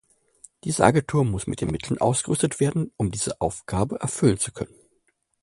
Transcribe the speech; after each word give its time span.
Diese 0.63 0.83
Agentur 0.83 1.23
muss 1.23 1.45
mit 1.45 1.61
den 1.61 1.69
Mitteln 1.69 1.99
ausgerüstet 2.01 2.59
werden, 2.59 2.91
um 2.97 3.11
diese 3.11 3.39
Aufgabe 3.39 3.99
erfüllen 4.01 4.39
zu 4.39 4.51
können. 4.51 4.73